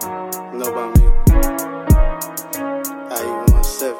[0.00, 1.06] know about me.
[3.10, 3.94] I-817.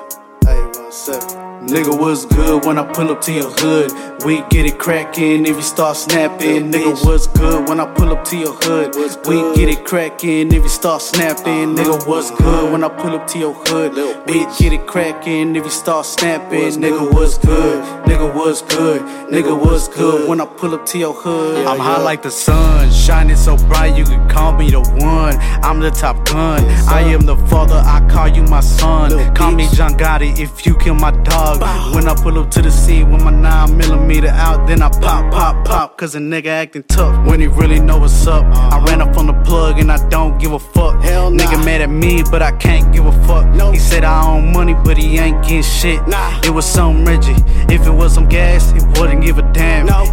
[0.47, 1.51] I-817.
[1.69, 3.93] Nigga, what's good when I pull up to your hood?
[4.25, 6.73] We get it crackin' if you start snappin'.
[6.73, 8.95] Nigga, what's good when I pull up to your hood?
[9.27, 11.79] We get it crackin' if you start snappin'.
[11.79, 11.99] Uh-huh.
[11.99, 13.95] Nigga, what's good when I pull up to your hood?
[14.27, 16.81] We get it crackin' if you start snappin'.
[16.83, 17.85] Nigga, what's good?
[18.07, 19.03] Nigga, what's good?
[19.31, 21.67] Nigga, what's good when I pull up to your hood?
[21.67, 24.30] I'm high like the sun, shining so bright you call
[24.61, 25.35] me the one.
[25.65, 26.61] I'm the top gun.
[26.87, 29.35] I am the father, I call you my son.
[29.35, 31.61] Call me John Gotti if you kill my dog.
[31.95, 35.33] When I pull up to the scene with my 9 millimeter out, then I pop,
[35.33, 35.97] pop, pop.
[35.97, 38.45] Cause a nigga acting tough when he really know what's up.
[38.45, 38.87] I uh-huh.
[38.87, 41.03] ran up on the plug and I don't give a fuck.
[41.03, 41.43] Hell nah.
[41.43, 43.47] Nigga mad at me, but I can't give a fuck.
[43.55, 43.73] No.
[43.73, 46.07] He said I own money, but he ain't getting shit.
[46.07, 46.41] Nah.
[46.45, 47.41] It was some Reggie.
[47.75, 49.40] If it was some gas, he wouldn't give a.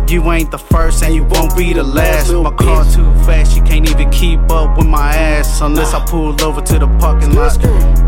[0.09, 2.31] You ain't the first and you won't be the last.
[2.31, 5.61] My car too fast, you can't even keep up with my ass.
[5.61, 7.63] Unless I pull over to the parking lot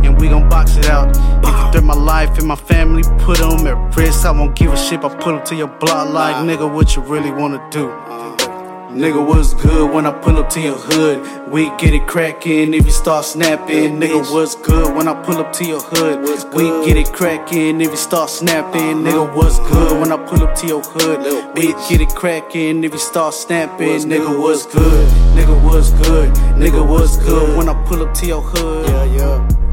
[0.06, 1.10] and we gon' box it out.
[1.44, 4.26] If you threat my life and my family, put put 'em at risk.
[4.26, 5.04] I won't give a shit.
[5.04, 7.92] I put 'em to your block like nigga, what you really wanna do?
[8.90, 11.52] Nigga, what's good when I pull up to your hood?
[11.52, 14.00] We get it crackin' if you start snapping.
[14.00, 16.24] Little Nigga, what's good when I pull up to your hood?
[16.56, 19.04] We get it crackin' if you start snapping.
[19.04, 21.56] Nigga, what's good when I pull up to your hood?
[21.56, 23.90] We get it crackin' if you start snapping.
[23.90, 25.08] What's Nigga, what's good?
[25.38, 26.34] Nigga, what's good?
[26.58, 28.90] Nigga, what's good when I pull up to your hood?
[28.90, 29.69] Yeah, yeah.